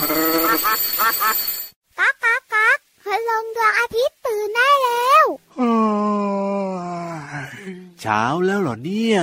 [0.00, 5.24] ก๊ากก๊ากก๊ากพลงดวงอาทิตย์ตื่นได้แล้ว
[8.00, 9.20] เช้าแล้วเหรอเนี่ย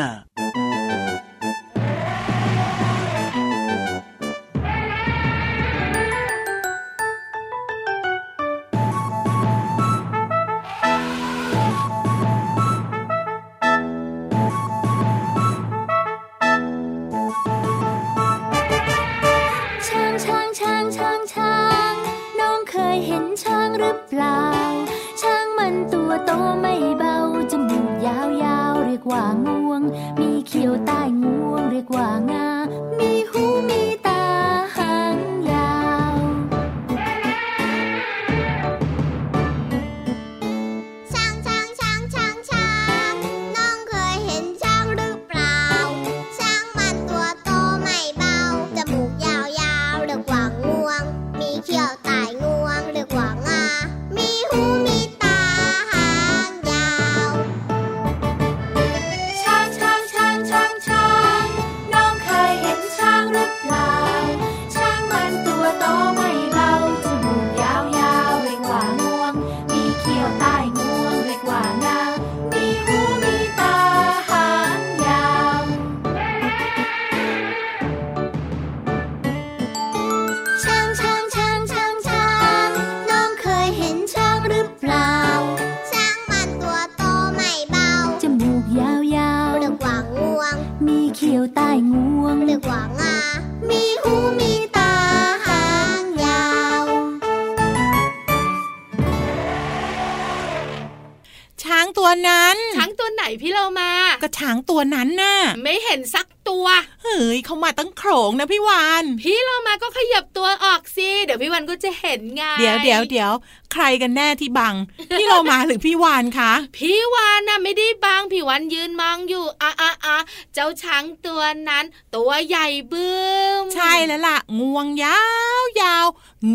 [102.09, 103.91] ตัวนั้น ช้างตัวไหนพี่เรามา
[104.23, 106.65] ก็ช้างตัวนั้นน่ะ ไม่เห็นสักตัว
[107.03, 113.31] เฮ้ยเขามาตั้งโขลงนะพี่วาน พี่เรามาก็ขยับตัวออกสิ เดี๋ยวพี่วันก็จะเห็นไง เดี๋ยวเดี๋ยวเดี๋ยว
[113.73, 114.75] ใครกันแน่ที่บัง
[115.17, 120.17] พี่เรามาหรือพี่วานคะ พี่วานน่ะไม่ได้บางพี่วันยืนมองอยู่อะอะอะ
[120.53, 121.85] เจ้าช้างตัวนั้น
[122.15, 123.15] ตัวใหญ่บึ้
[123.61, 125.19] ม ใช่แล้วล่ะ งวงยา
[125.59, 126.05] วยาว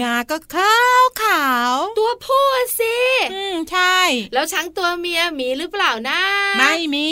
[0.01, 2.49] งาก็ขาวขาว ตัวผู้
[2.81, 2.97] สิ
[3.33, 3.99] อืมใช่
[4.33, 6.21] แล้วช้างตัวเมียมีหรือเปล่านะ
[6.59, 7.11] ไม่มี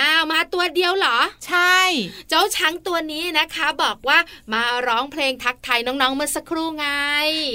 [0.00, 1.76] อ้าวมาตัวเดียวเหรอ ใช่
[2.28, 4.18] เจ้าช้างตัวนี้นะคะ บอกว่า
[4.52, 6.86] มาร้องเพลงทักทายน้องๆเมื่อสักครู่ไง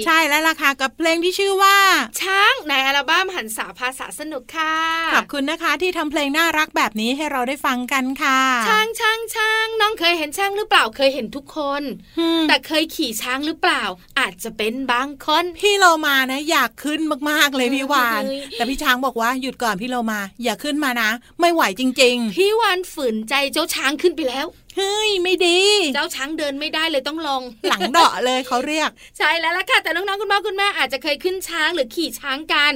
[0.06, 1.78] ใช่แล้วล่ะค่ะกับเพลงที่ชื่อว่า
[2.20, 4.76] ช้างในอัลบั้มหันษาภาษาสนุกค่ะ
[5.14, 11.82] ขอบคุณนะคะที่ทำเพลงน่ารักแบบนี้ให้เราได้ฟังกันค่ะ ช้างช้างช้างน้องเคยเห็นช้างหรือเปล่าเคยเห็นทุกคน
[12.18, 13.82] อืมแต่เคยขี่ช้างหรือเปล่า
[14.18, 17.00] อาจจะเป็นบางคนพี่โลมานะ อยากขึ้น
[17.30, 21.10] มากๆเลยพี่วานเอ้ยแต่พี่ช้างบอกว่าหยุดก่อนพี่โลมา อย่าขึ้นมานะ
[21.40, 25.58] ไม่ไหวจริงพี่วานฝืนใจเจ้าช้างขึ้นไปแล้วๆเฮ้ยไม่ดี
[25.94, 32.72] เจ้าช้างเดินไม่ได้เลยต้องลง หลังเดาะเลยเขาเรียก ใช่แล้วล่ะค่ะแต่น้องๆคุณพ่อคุณแม่อาจจะเคยขึ้นช้างหรือขี่ช้างกัน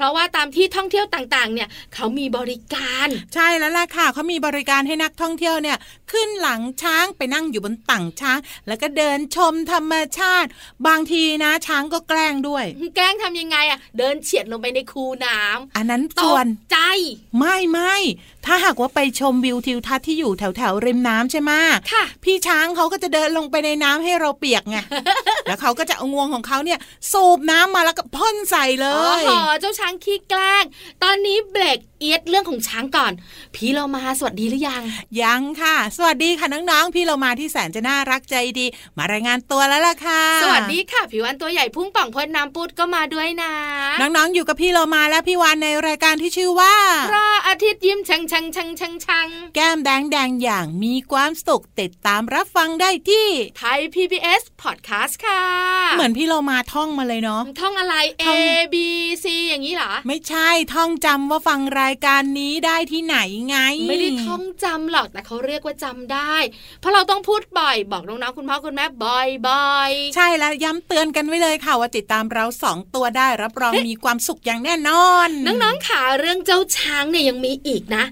[0.00, 5.76] เพราะว่าตามที่ท่องเที่ยวต่างๆ เนี่ยเขามีบริการ ใช่แล้วล่ะค่ะเขามีบริการให้นักท่องเที่ยวเนี่ย
[6.12, 10.48] ขึ้นหลังช้างไปนั่งอยู่บนตังช้าง แล้วก็เดินชมธรรมชาติ
[10.86, 12.64] บางทีนะช้างก็แกล้งด้วย
[12.96, 16.78] แกล้งทำยังไงอะเดินเฉียดลงไปในคูน้ำอันนั้นตส่วนกใจ
[17.38, 17.96] ไม่ไม่
[18.46, 21.52] ถ้าหากว่าไปชมวิวทิวทัศน์ที่อยู่แถวแถวๆริมน้ำใช่ไหม
[21.92, 24.76] ค่ะ พี่ช้างเขาก็จะเดินลงไปในน้ำให้เราเปียกไง
[25.48, 26.78] แล้วเขาก็จะเอางวงของเขาเนี่ย
[27.12, 29.22] สูบน้ำมาแล้วก็พ่นใส่เลอ๋อย
[29.60, 30.64] เจ้าช้างขี้แกล้ง
[31.02, 33.12] ตอนนี้เบรก เอียดเรื่องของช้างก่อน
[33.54, 34.82] พี่เรามาสวัสดีหรือยัง
[35.22, 38.66] ยังค่ะ สวัสดีค่ะน้องๆ พี่เรามาที่แสนจะน่ารักใจดี
[38.96, 43.52] มารายงานตัวแล้วล่ะค่ะ สวัสดีค่ะผิวอันตัวใหญ่พุ่งป่องพ่นน้ำปุดก็มาด้วยนะ
[44.00, 46.74] น้องๆ อยู่กับพี่เรามาและพี่วานในรายการที่ชื่อว่า
[47.10, 53.28] พระอาทิตย์ยิ้มชังชังชังชังชังแก้มแดงแดงๆอย่างมีความสุขติดตามรับฟังได้ที่
[53.58, 55.42] ไทย PBS Podcast ค่ะ
[55.96, 58.42] เหมือนพี่เรามาท่องมาเลยเนาะท่องอะไร A ท่อง
[58.74, 58.76] B
[59.24, 63.16] C อย่างนี้เหรอไม่ใช่ท่องจำว่าฟังรายการนี้ได้ที่ไหน
[63.48, 63.58] ไง
[63.88, 66.34] ไม่ได้ท่องจำหรอกแต่เขาเรียกว่าจำได้
[66.80, 78.04] เพราะเราต้องพูดบ่อย บอกน้องๆคุณพ่อคุณแม่บ่อยบ่อยใช่แล้วย้ำเตือนกันไว้เลยค่ะว่าติดตามเราสองตัวได้รับรองมีความสุขอย่างแน่นอน น้องๆขาเรื่องเจ้าช้างเนี่ยยังมีอีกนะ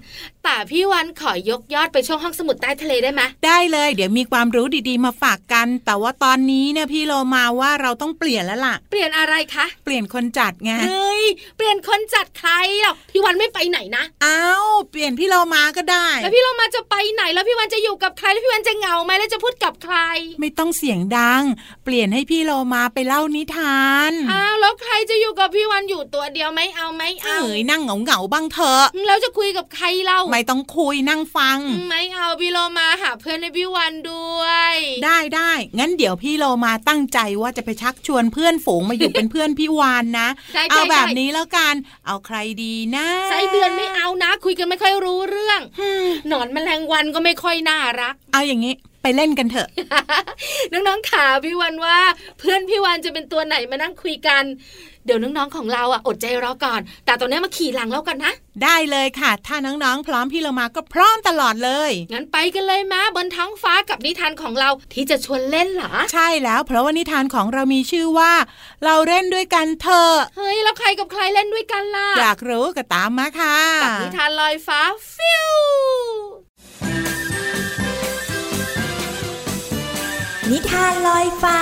[0.45, 11.23] แต่พี่วันขอยกยอดไปช่วงห้องสมุดใต้ทะเลได้ไหมได้เลย เดี๋ยวมีความรู้ดีๆมาฝากกัน แต่ว่าตอนนี้เนี่ยพี่โลมาว่าเราต้องเปลี่ยนแล้วล่ะ เปลี่ยนอะไรคะ เปลี่ยนคนจัดไงเฮ้ย
[11.57, 12.53] เปลี่ยนคนจัดใคร
[12.83, 19.97] หรอกพี่วันไม่ไปไหนนะอ้าวเปลี่ยนพี่โลมาก็ได้ แล้วพี่เรามาจะไปไหน แล้วพี่วันจะอยู่กับใครแล้วพี่วันจะเหงาไหมแล้วจะพูดกับใคร
[20.41, 21.43] ไม่ต้องเสียงดัง
[21.85, 34.75] เปลี่ยนให้พี่โลมาไปเล่านิทานอ้าวแล้วใครจะอยู่กับพี่วันอยู่ตัวเดียวไหมเอาไหมเอาเอ้ยนั่งเหงาๆบ้างเถอะแล้วจะคุยกับใครเล่าไม่ไม่ต้องคุยนั่งฟัง ไม่เอาพี่โลมาหาเพื่อนในพี่วันด้วย
[35.05, 41.75] ได้ได้งั้นเดี๋ยวพี่โลมาตั้งใจว่าจะไปชักชวนเพื่อนฝูงมาอยู่เป็นเพื่อนพี่วานนะได้เอาได้แบบได้นี้แล้วกัน
[42.07, 45.61] เอาใครดีนะไส้เดือนไม่เอานะ คุยกันไม่ค่อยรู้เรื่อง
[46.29, 49.69] หนอนแมลงวันก็ไม่ค่อยน่ารัก เอาอย่างนี้ไป เล่นกันเถอะ
[50.73, 51.99] น้องๆขาพี่วันว่า
[52.39, 54.45] เพื่อนพี่วันจะเป็นตัวไหนมานั่งคุยกัน
[55.05, 58.33] เดี๋ยวน้องๆของเราอะอดใจรอก่อน แต่ตอนนี้มาขี่หลังเรากันนะ
[58.65, 68.33] ได้เลยค่ะ ถ้าน้องๆ พร้อมพี่โลมาก็พร้อมตลอดเลย งั้นไปกันเลยมาบนท้องฟ้ากับนิทานของเราที่จะชวนเล่นเหรอ ใช่แล้ว เพราะว่านิทานของเรามีชื่อว่า
[68.85, 74.81] เราเล่นด้วยกันเถอะ เฮ้ยแล้วใครกับใครเล่นด้วยกันล่ะ อยากรู้ก็ตามมาค่ะ กับนิทานลอยฟ้า
[75.15, 77.28] ฟิว
[80.53, 81.61] นิทานลอยฟ้า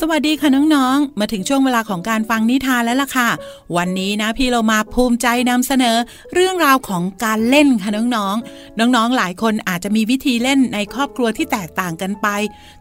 [0.00, 3.28] สวัสดีค่ะน้องๆ มาถึงช่วงเวลาของการฟังนิทานแล้วล่ะค่ะ
[3.76, 5.96] วันนี้นะพี่เรามาภูมิใจนำเสนอ
[6.34, 12.28] เรื่องราวของการเล่นค่ะน้องๆ น้องๆ หลายคนอาจจะมีวิธีเล่นในครอบครัวที่แตกต่างกันไป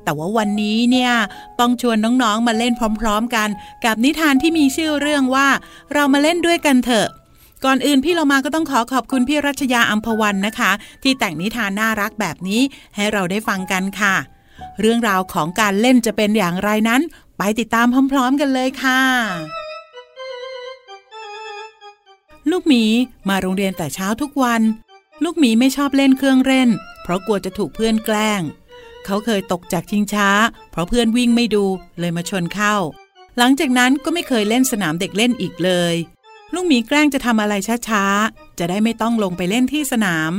[0.04, 1.12] แต่ว่าวันนี้เนี่ย
[1.60, 3.50] ต้องชวนน้องๆ มาเล่นพร้อม ๆ กัน
[3.86, 5.48] กับนิทานที่มีชื่อเรื่องว่า
[5.94, 7.10] เรามาเล่นด้วยกันเถอะ
[7.66, 10.72] ก่อนอื่นพี่เรามาก็ต้องขอขอบคุณพี่รัชยาอัมพวันนะคะ
[11.04, 12.62] ที่แต่งนิทานน่ารักแบบนี้
[12.96, 14.16] ให้เราได้ฟังกันค่ะ
[14.80, 17.02] เรื่องราวของการเล่นจะเป็นอย่างไรนั้น
[17.38, 19.02] ไปติดตามพร้อม ๆ กันเลยค่ะ
[22.52, 22.84] ลูกหมี
[23.30, 24.62] มาโรงเรียนแต่เช้าทุกวัน
[25.24, 26.70] ลูกหมีไม่ชอบเล่นเครื่องเล่น
[27.04, 28.42] เพราะกลัวจะถูกเพื่อนแกล้ง
[29.06, 30.30] เขาเคยตกจากชิงช้า
[30.72, 31.66] เพราะเพื่อนวิ่งไม่ดู
[32.00, 32.76] เลยมาชนเข้า
[33.38, 35.96] หลังจากนั้นก็ไม่เคยเล่นสนามเด็กเล่นอีกเลย
[36.54, 37.54] ลูกหมีแกล้งจะทำอะไร
[37.88, 40.32] ช้าๆ จะได้ไม่ต้องลงไปเล่นที่สนาม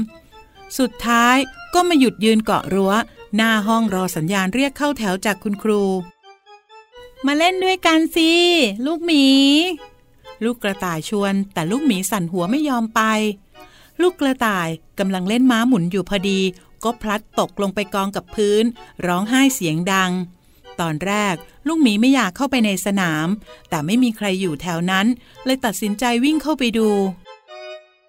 [0.79, 1.37] สุดท้าย
[1.75, 2.93] ก็มาหยุดยืนเกาะรั้ว
[3.37, 5.83] หน้าห้องรอสัญญาณเรียกเข้าแถวจากคุณครู
[7.27, 8.31] มาเล่นด้วยกันสิ
[8.87, 9.27] ลูกหมี
[10.45, 13.01] ลูกกระต่ายชวน แต่ลูกหมีสั่นหัวไม่ยอมไป
[14.01, 14.69] ลูกกระต่าย
[14.99, 16.41] กำลังเล่นม้าหมุนอยู่พอดี
[16.85, 18.65] ก็พลัดตกลงไปกองกับพื้น
[19.07, 20.11] ร้องไห้เสียงดัง
[20.81, 21.35] ตอนแรก
[21.67, 23.29] ลูกหมีไม่อยากเข้าไปในสนาม
[23.69, 25.07] แต่ไม่มีใครอยู่แถวนั้น
[25.45, 26.91] เลยตัดสินใจวิ่งเข้าไปดู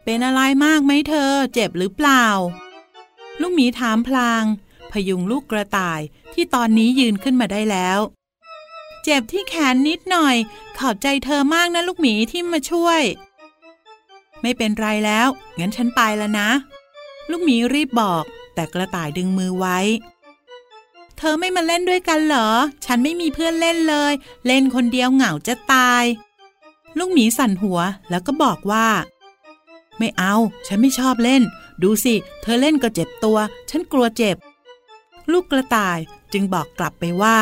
[0.04, 2.26] เป็นอะไรมากไหมเธอ เจ็บหรือเปล่า
[3.42, 4.44] ลูกหมีถามพลาง
[4.92, 6.02] พยุงลูกกระต่าย
[6.34, 8.00] ที่ตอนนี้ยืนขึ้นมาได้แล้ว
[9.04, 10.36] เจ็บที่แขนนิดหน่อย
[10.78, 13.02] ขอบใจเธอมากนะลูกหมีที่มาช่วย
[14.42, 15.28] ไม่เป็นไรแล้ว
[15.60, 16.50] งั้นฉันไปแล้วนะ
[17.32, 18.24] ลูกหมีรีบบอก
[18.56, 19.78] แต่กระต่ายดึงมือไว้
[21.18, 22.50] เธอไม่มาเล่นด้วยกันเหรอ
[22.86, 24.14] ฉันไม่มีเพื่อนเล่นเลย
[24.48, 26.04] เล่นคนเดียวเหงาจะตาย
[26.98, 27.80] ลูกหมีสั่นหัว
[28.10, 28.88] แล้วก็บอกว่า
[29.98, 30.36] ไม่เอา
[30.68, 31.42] ฉันไม่ชอบเล่น
[31.84, 33.38] ดูสิ เธอเล่นก็เจ็บตัว
[33.70, 34.38] ฉันกลัวเจ็บ
[35.32, 36.00] ลูกกระต่าย
[36.34, 37.40] จึงบอกกลับไปว่า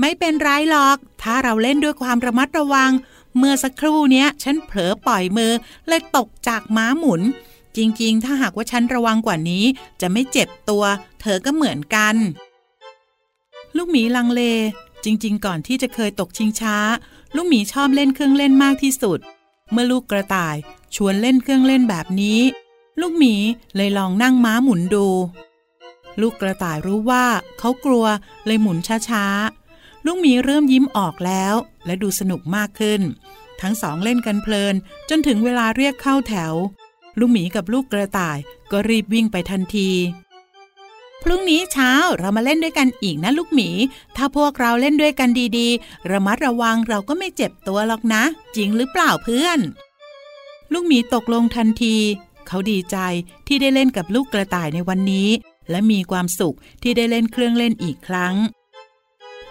[0.00, 2.90] ไม่เป็นไรหรอก ถ้าเราเล่นด้วยความระมัดระวัง
[3.36, 5.52] เมื่อสักครู่เนี้ย ฉันเผลอปล่อยมือ
[5.88, 7.22] เลยตกจากม้าหมุน
[7.76, 9.64] จริง ๆ ถ้าหากว่าฉันระวังกว่านี้
[10.00, 10.84] จะไม่เจ็บตัว
[11.20, 12.14] เธอก็เหมือนกัน
[13.76, 14.42] ลูกหมีลังเล
[15.04, 16.76] จริง ๆ ก่อนที่จะเคยตกชิงช้า
[17.34, 19.18] ลูกหมีชอบเล่นเครื่องเล่นมากที่สุด
[19.72, 20.56] เมื่อลูกกระต่าย
[20.94, 22.40] ชวนเล่นเครื่องเล่นแบบนี้
[23.00, 23.34] ลูกหมี
[23.76, 25.06] เลยลองนั่งม้าหมุนดู
[26.20, 27.24] ลูกกระต่ายรู้ว่า
[27.58, 28.06] เขากลัว
[28.46, 28.78] เลยหมุน
[29.08, 31.54] ช้าๆ ลูกหมีเริ่มยิ้มออกแล้ว
[31.86, 33.00] และดูสนุกมากขึ้น
[33.60, 34.74] ทั้งสองเล่นกันเพลิน
[35.08, 36.54] จนถึงเวลาเรียกเข้าแถว
[37.18, 38.38] ลูกหมีกับลูกกระต่าย
[38.72, 39.90] ก็รีบวิ่งไปทันที
[41.28, 43.70] รุ่งนี้เช้าเรามาเล่นด้วยกันอีกนะลูกหมี
[44.16, 48.22] ถ้าพวกเราเล่นด้วยกันดีๆ ระมัดระวังเราก็ไม่เจ็บตัวหรอกนะ
[48.56, 49.58] จริงหรือเปล่าเพื่อน
[50.72, 51.96] ลูกหมีตกลงทันที
[52.46, 52.96] เขาดีใจ
[53.46, 55.28] ที่ได้เล่นกับลูกกระต่ายในวันนี้
[55.70, 58.34] และมีความสุขที่ได้เล่นเครื่องเล่นอีกครั้ง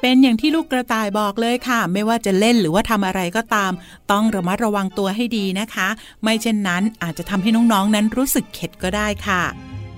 [0.02, 3.72] เป็นอย่างที่ลูกกระต่ายบอกเลยค่ะ ไม่ว่าจะเล่นหรือว่าทำอะไรก็ตาม
[4.12, 5.88] ต้องระมัดระวังตัวให้ดีนะคะ
[6.24, 9.44] ไม่เช่นนั้นอาจจะทำให้น้องๆนั้นรู้สึกเข็ดก็ได้ค่ะ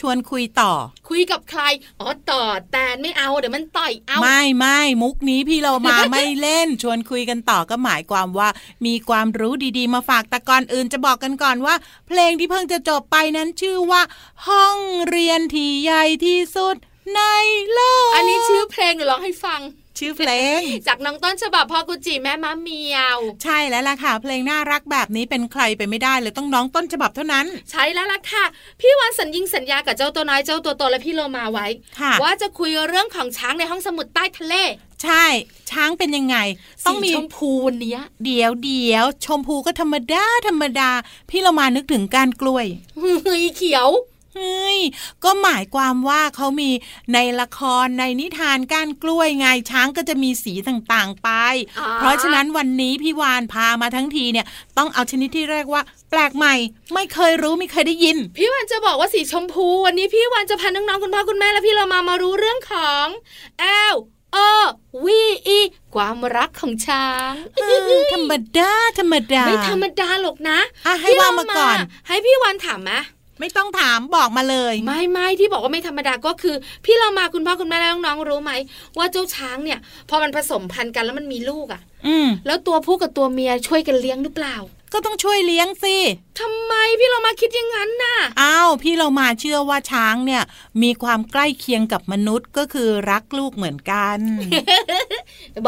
[0.00, 0.72] ชวนคุยต่อ
[1.08, 1.62] คุยกับใคร
[2.00, 2.42] อ๋อต่อ
[2.72, 8.48] แต่ไม่เอาเดี๋ยวมันต่อยเอาไม่ไม่มุกนี้พี่โลมาไม่เล่นชวนคุยกันต่อก็หมายความว่า
[8.86, 11.74] มีความรู้ดีๆ มาฝากแต่ก่อนอื่นจะบอกกันก่อนว่า
[12.06, 14.02] เพลงที่เพิ่งจะจบไปนั้นชื่อว่า
[14.48, 14.78] ห้อง
[15.08, 16.76] เรียนที่ใหญ่ที่สุด
[17.14, 17.22] ใน
[17.72, 19.60] โลก อันนี้ชื่อเพลงหรือร้องให้ฟัง
[20.00, 28.44] ชื่อเพลง จากน้องต้นฉบับพ่อกุจิแม่ม้าเมียว ใช่แล้วล่ะค่ะ เพลงน่ารักแบบนี้เป็นใครไปไม่ได้เลยต้องน้องต้นฉบับเท่านั้น ใช่แล้วล่ะค่ะ
[28.80, 31.66] พี่วันสัญญิงสัญญากับเจ้าตัวน้อยเจ้าตัวโตและพี่โลมาไว้
[32.00, 34.54] ค่ะว่าจะคุยเรื่องของช้างในห้องสมุดใต้ทะเล
[35.02, 35.24] ใช่
[35.70, 36.36] ช้างเป็นยังไง
[36.86, 40.90] ต้องมีสีชมพูวันเนี้ยเดี๋ยวเดี๋ยวชมพูก็ธรรมดาธรรมดา
[41.30, 42.66] พี่เรามานึกถึงการกล้วย
[42.98, 43.88] เฮ้ยเขียว
[44.36, 44.78] เฮ้ย
[45.24, 46.70] ก็หมายความว่าเขามี
[47.14, 51.28] ในละครในนิทานก้านกล้วยไงช้างก็จะมีสีต่างๆไป
[51.78, 54.46] อ๋อเพราะฉะนั้นวันนี้พี่วานพามาทั้งทีเนี่ย
[54.78, 56.54] ต้องเอาชนิดที่เรียกว่า แปลกใหม่
[56.94, 63.06] ไม่เคยรู้ไม่เคยได้ยิน พี่วันจะบอกว่าสีชมพู วันนี้พี่วันจะพาน้องๆคุณพ่อคุณแม่และพี่เรามามารู้เรื่องของ
[63.94, 63.96] L
[64.36, 64.38] O
[65.04, 65.06] V
[65.56, 65.58] E
[65.94, 67.62] ความรักของช้างเอ
[67.98, 71.76] อธรรมดาธรรมดาไม่ธรรมดาหรอกนะอะให้พี่เรว่ามาก่อน
[72.08, 72.92] ให้พี่วันถามไหม
[73.40, 78.52] ไม่ต้องถามบอกมาเลย ไม่ไม่ที่บอกว่าไม่ธรรมดาก็คือ พี่เรามาคุณพ่อคุณแม่และน้องๆรู้ไหม
[78.98, 79.78] ว่าเจ้าช้างเนี่ย
[80.08, 84.56] พอมันผสมพันธุ์กันแล้วมันมีลูกอะ่ะ อืมแล้วตัวผู้กับตัวเมียช่วยกันเลี้ยงหรือเปล่า
[84.94, 85.96] ก็ต้องช่วยเลี้ยงสิ
[86.40, 90.42] ทำไมพี่เรามาคิดอย่างนั้นน่ะ อ้าวพี่เรามาเชื่อว่าช้างเนี่ย
[90.82, 94.18] มีความใกล้เคียงกับมนุษย์ก็คือรักลูกเหมือนกัน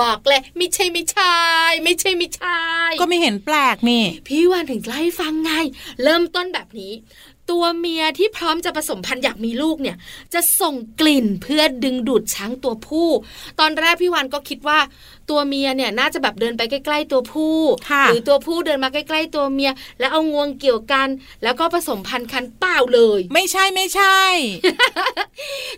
[0.01, 1.37] บอกเลยไม่ใช่ไม่ใช่
[1.85, 2.63] ไม่ใช่ไม่ใช่
[3.01, 5.51] ก็ไม่เห็นแปลกนี่ พี่วานถึงจะให้ฟังไง
[6.03, 6.93] เริ่มต้นแบบนี้
[7.53, 9.97] ตัวเมียที่พร้อมจะผสมพันธุ์อยากมีลูกเนี่ย
[10.35, 13.09] จะส่งกลิ่นเพื่อดึงดูดช้างตัวผู้
[13.61, 14.79] ตอนแรกพี่วานก็คิดว่า
[15.31, 17.59] ตัวเมียเนี่ยน่าจะแบบเดินไปใกล้ ๆ ตัวผู้
[17.91, 21.09] ค่ะหรือตัวผู้เดินมาใกล้ ๆ ตัวเมีย แล้วเอางวงเกี่ยวกัน
[21.43, 24.19] แล้วก็ผสมพันธุ์คันเปล่าเลย ไม่ใช่ไม่ใช่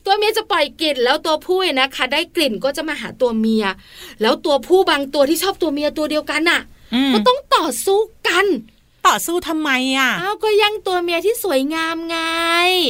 [0.04, 3.64] ตัวเมียจะปล่อยกลิ่นแล้วตัวผู้เนี่ยนะคะ ได้กลิ่นก็จะมาหาตัวเมีย
[4.23, 6.61] แล้วตัวผู้บางตัวที่ชอบตัวเมียตัวเดียวกันน่ะ
[6.95, 8.47] อืมก็ต้องต่อสู้กัน
[9.06, 12.18] ต่อสู้ทำไมอะอ้าวก็ยังตัวเมียที่สวยงามไง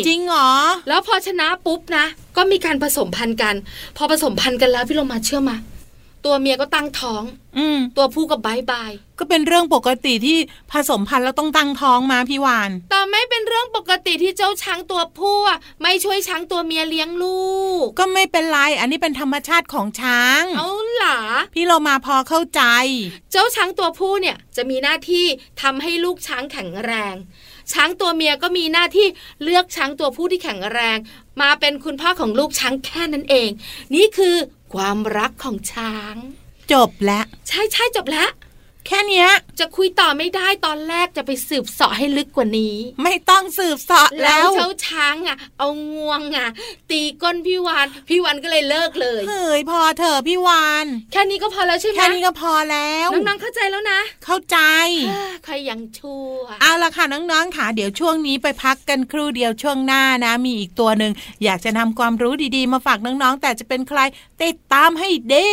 [0.07, 0.53] จริงเหรอ
[0.89, 2.05] แล้วพอชนะปุ๊บนะ
[2.37, 3.55] ก็มีการผสมพันธุ์กัน
[3.97, 5.57] พอผสมพันธุ์กันแล้วพี่โลมาเชื่อมา
[6.25, 7.23] ตัวเมียก็ตั้งท้อง
[7.59, 10.39] อืมตัวผู้ก็บายบาย ก็เป็นเรื่องปกติที่
[10.73, 17.45] ผสมพันธุ์แล้วต้องตั้งท้องมาพี่วาน แต่ไม่เป็นเรื่องปกติที่เจ้าช้างตัวผู้อะไม่ช่วยช้างตัวเมียเลี้ยงลู
[17.83, 20.71] ก ก็ไม่เป็นไร อันนี้เป็นธรรมชาติของช้าง เอา
[21.03, 21.19] ล่ะ
[21.55, 22.63] พี่เรามาพอเข้าใจ
[23.33, 25.27] เจ้าช้างตัวผู้เนี่ยจะมีหน้าที่
[25.63, 27.15] ทำให้ลูกช้างแข็งแรง
[27.73, 29.07] ช้างตัวเมียก็มีหน้าที่
[29.43, 30.99] เลือกช้างตัวผู้ที่แข็งแรง
[31.43, 33.51] มาเป็นคุณพ่อของลูกช้างแค่นั้นเอง
[33.95, 34.37] นี่คือ
[34.75, 36.15] ความรักของช้าง
[36.73, 38.31] จบแล้ว ใช่ใช่จบแล้ว
[38.87, 46.49] แค่เนี้ยจะคุยต่อไม่ได้ตอนแรกจะไปสืบเสาะให้ลึกกว่านี้ ไม่ต้องสืบเสาะแล้แล้ววเจ้าช้างอะ เอางวงอะ
[46.91, 54.59] ตีก้นพี่วานพี่วานก็เลยเลิกเลยเฮ้ยพอเถอะพี่วานแค่นี้ก็พอแล้วใช่ไหมแค่นี้ก็พอแล้วน้องๆเข้าใจแล้วนะ เข้าใจ
[55.09, 61.13] เอ้อใครยังชั่วเอาละค่ะน้องๆค่ะเดี๋ยวช่วงนี้ไปพักกันครู่เดียวช่วงหน้านะ มีอีกตัวหนึ่ง
[61.45, 64.01] อยากจะนำความรู้ดีๆ มาฝากน้องๆแต่จะเป็นใคร
[64.43, 65.49] ติดตามให้ดี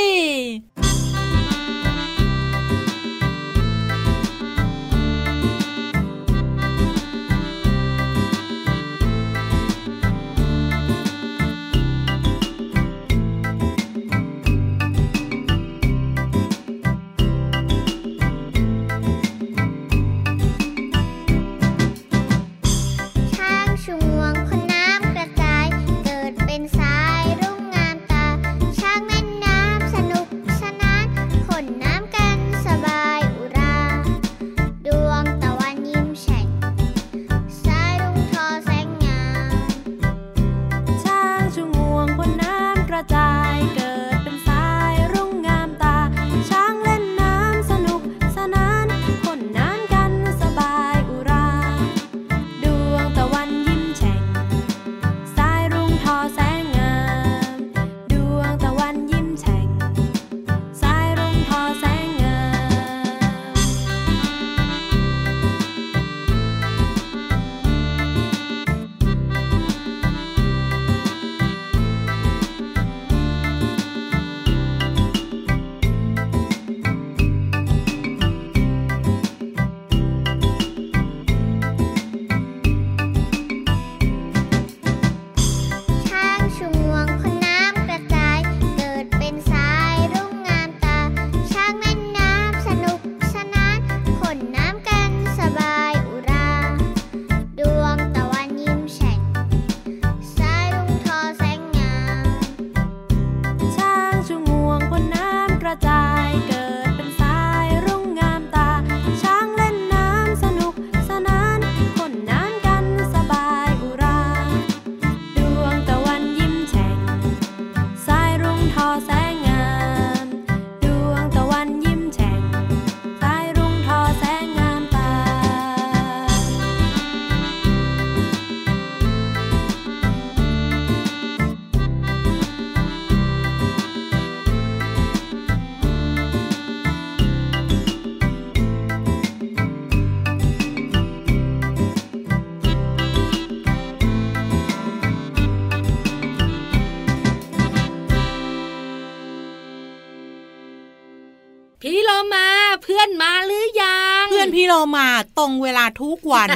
[155.77, 156.49] ลาทุกวัน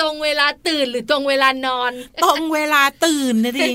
[0.00, 1.92] ตรงเวลาตื่นหรือตรงเวลานอน
[2.24, 3.70] ตรงเวลาตื่นนะดิ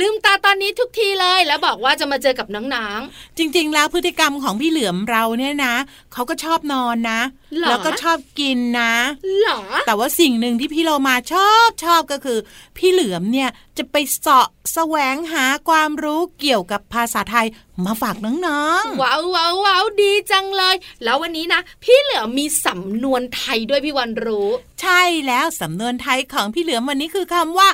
[0.00, 3.00] ลืมตาตอนนี้ทุกทีเลยแล้วบอกว่าจะมาเจอกับน้อง
[3.38, 5.74] จริง ๆ แล้วพฤติกรรมของพี่เหลือมเราเนี่ยนะ
[6.12, 7.20] เขาก็ชอบนอนนะ
[7.60, 12.38] หรอแล้วก็ชอบกินนะๆหรอแต่ว่าสิ่งหนึ่งที่พี่เรามาชอบชอบก็คือ
[12.76, 17.46] พี่เหลือมเนี่ยจะไปเสาะแสวงหาความรู้เกี่ยวกับภาษาไทย
[17.84, 27.68] มาฝากน้องว้าวว้าวว้าวดีจังเลย แล้ววันนี้นะ พี่เหลือมีสำนวนไทยด้วยพี่วันรู้ๆใช่แล้วสำนวนไทยของพี่เหลือมวันนี้คือคำว่า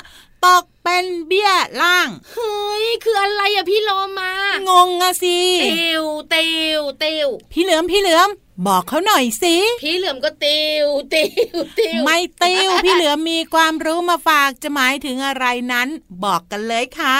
[0.45, 4.31] ตกเป็นเบี้ยล่าง เฮ้ย คืออะไรอะพี่โลมา
[4.69, 8.29] งงอะสิ เตียวเตียวเตียวพี่เหลือมพี่เหลือม
[8.67, 15.87] บอกเขาหน่อยสิ พี่เหลือมก็เตียวเตียวเตียวไม่ติ้วพี่เหลือมมีความรู้มาฝากจะหมายถึงอะไรนั้น
[16.23, 17.19] บอกกันเลยค่ะ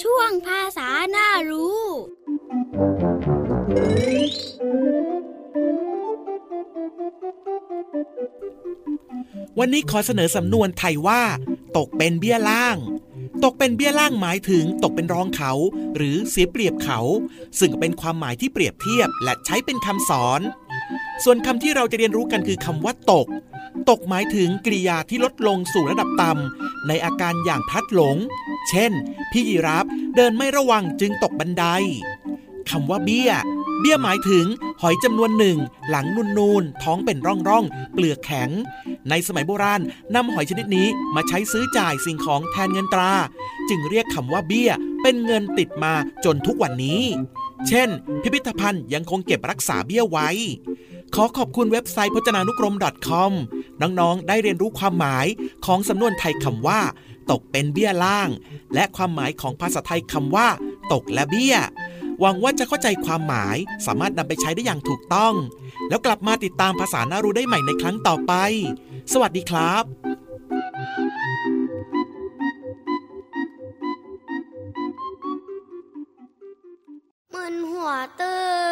[0.00, 1.82] ช่วงภาษาหน้ารู้
[9.58, 11.22] วันนี้ขอเสนอสำนวนไทยว่า
[11.76, 12.76] ตกเป็นเบี้ยล่าง
[13.44, 15.52] ตกเป็นเบี้ยล่างหมายถึง ตกเป็นรองเขา
[15.96, 17.00] หรือเสียเปรียบเขา
[17.60, 20.40] ซึ่งเป็นความหมายที่เปรียบเทียบและใช้เป็นคำสอน
[21.24, 23.26] ส่วนคำที่เราจะเรียนรู้กันคือคำว่าตก
[23.90, 28.16] ตกหมายถึงกริยาที่ลดลงสู่ระดับต่ำในอาการอย่างพลัดหลง
[28.68, 28.92] เช่น
[29.32, 31.64] พี่ยีรับเดินไม่ระวังจึงตกบันได
[32.70, 33.32] คำว่าเบี้ย
[33.80, 34.46] เบี้ยหมายถึง
[34.82, 35.58] หอยจำนวนหนึ่ง
[35.90, 38.50] หลังนูนนูนท้องเป็นร่องร่องเปลือกแข็ง
[39.08, 39.82] ในสมัยโบราณ
[40.14, 43.12] นำหอยชนิดนี้มาใช้ซื้อจ่ายสิ่งของแทนเงินตรา
[43.68, 44.70] จึงเรียกคำว่าเบี้ย
[45.02, 47.02] เป็นเงินติดมาจนทุกวันนี้
[47.68, 47.88] เช่น
[48.22, 50.28] พิพิธภัณฑ์ยังคงเก็บรักษาเบี้ยไว้
[51.16, 52.74] ขอขอบคุณเว็บไซต์พจนานุกรม
[53.08, 53.32] .com
[53.80, 55.26] น้องๆ ได้เรียนรู้ความหมาย
[55.66, 56.80] ของสำนวนไทยคำว่า
[57.30, 58.28] ตกเป็นเบี้ยล่าง
[58.74, 60.48] และความหมายของภาษาไทยคำว่า
[60.92, 61.56] ตกและเบี้ย
[62.20, 65.34] หวังว่าจะเข้าใจความหมายสามารถนำไปใช้ได้อย่างถูกต้อง
[65.88, 68.32] แล้วกลับมาติดตามภาษาหน่ารู้ได้ใหม่ในครั้งต่อไป
[69.12, 69.84] สวัสดีครับ
[77.32, 78.34] มึนหัวตื
[78.70, 78.71] บ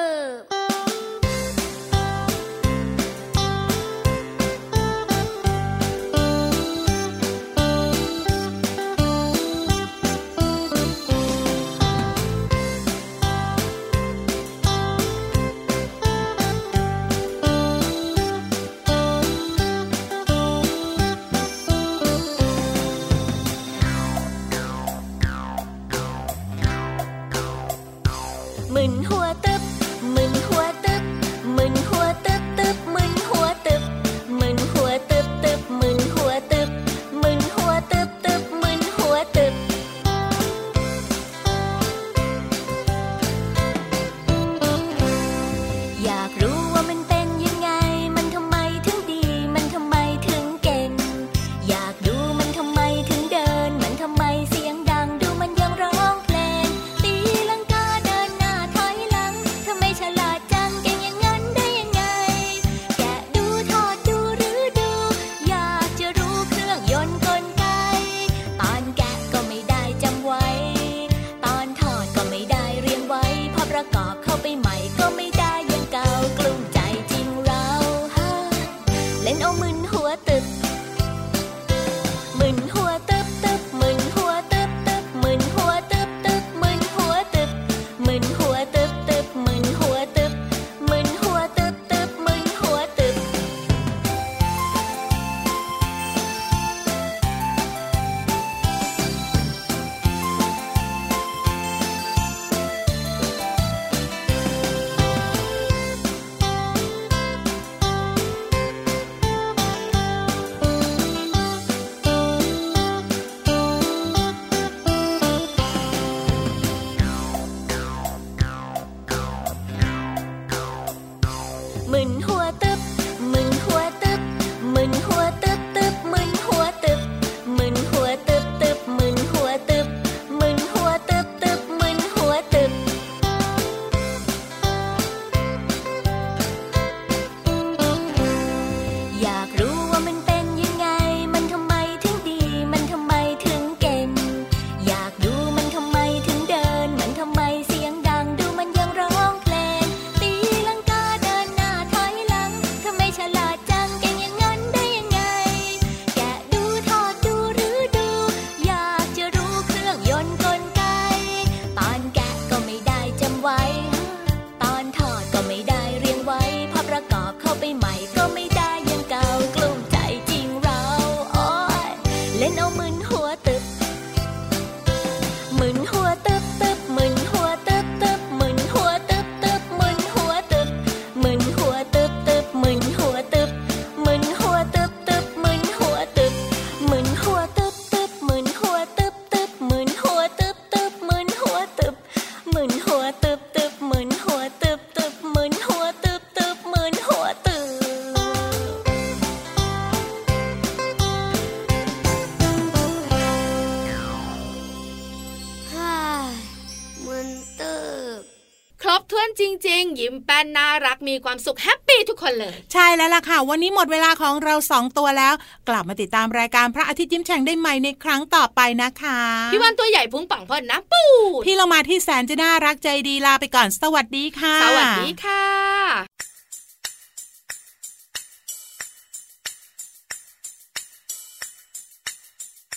[209.40, 215.35] จริง ๆ ยิ้มแป้นน่ารักมีความสุขแฮปปี้ทุกคนเลย ใช่แล้วล่ะค่ะ วันนี้หมดเวลาของเราสองตัวแล้ว
[215.68, 219.20] กลับมาติดตามรายการพระอาทิตย์ยิ้มแฉ่งได้ใหม่ในครั้งต่อไปนะคะ
[219.53, 221.05] พี่วันตัวใหญ่พุงปังพอนน้ำปู
[221.38, 225.44] ดพี่เรามาที่แสนจะน่ารักใจดีลาไปก่อนสวัสดีค่ะ สวัสดีค่ะ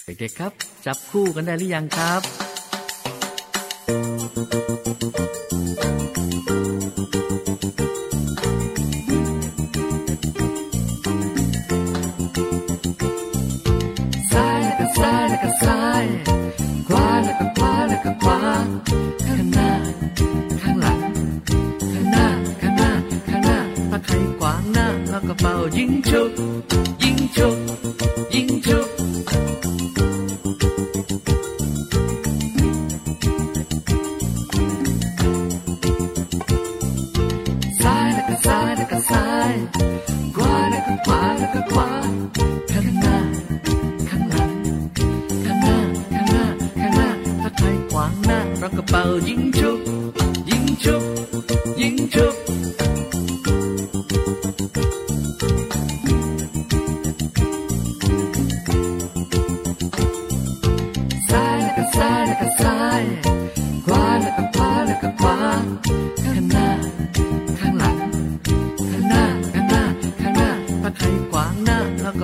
[0.06, 0.52] เด็กๆครับ
[0.86, 2.53] จับคู่กันได้หรือยังครับซ้า
[25.78, 26.32] ยิ่งฉุก
[27.04, 27.22] ยิ่ง